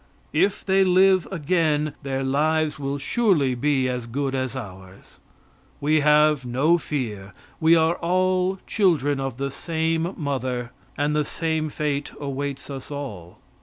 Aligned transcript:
If 0.33 0.65
they 0.65 0.83
live 0.83 1.27
again 1.31 1.93
their 2.01 2.23
lives 2.23 2.79
will 2.79 2.97
surely 2.97 3.53
be 3.53 3.87
as 3.87 4.07
good 4.07 4.33
as 4.33 4.55
ours. 4.55 5.19
We 5.79 5.99
have 5.99 6.43
no 6.43 6.79
fear; 6.79 7.33
we 7.59 7.75
are 7.75 7.97
all 7.97 8.57
children 8.65 9.19
of 9.19 9.37
the 9.37 9.51
same 9.51 10.15
mother 10.17 10.71
and 10.97 11.15
the 11.15 11.23
same 11.23 11.69
fate 11.69 12.09
awaits 12.19 12.67
us 12.71 12.89
all. 12.89 13.37